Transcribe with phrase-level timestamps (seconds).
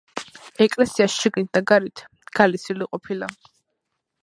[0.63, 2.03] ეკლესია შიგნით და გარეთ
[2.41, 3.31] გალესილი ყოფილა.